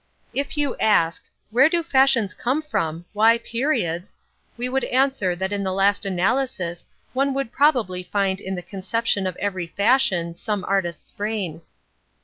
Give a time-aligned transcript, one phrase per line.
[0.33, 4.15] If you ask, "Where do fashions come from, why 'periods'?"
[4.57, 9.27] we would answer that in the last analysis one would probably find in the conception
[9.27, 11.61] of every fashion some artist's brain.